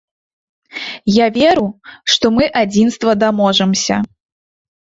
Я 1.23 1.27
веру, 1.35 1.67
што 2.13 2.25
мы 2.39 2.49
адзінства 2.63 3.11
даможамся. 3.25 3.95